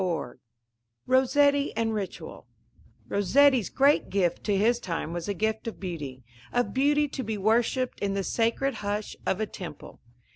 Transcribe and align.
XV 0.01 0.39
ROSSETTI 1.07 1.73
AND 1.77 1.93
RITUAL 1.93 2.47
Rossetti's 3.07 3.69
great 3.69 4.09
gift 4.09 4.43
to 4.45 4.57
his 4.57 4.79
time 4.79 5.13
was 5.13 5.27
the 5.27 5.35
gift 5.35 5.67
of 5.67 5.79
beauty, 5.79 6.23
of 6.51 6.73
beauty 6.73 7.07
to 7.09 7.21
be 7.23 7.37
worshipped 7.37 7.99
in 7.99 8.15
the 8.15 8.23
sacred 8.23 8.73
hush 8.81 9.15
of 9.27 9.39
a 9.39 9.45
temple. 9.45 10.01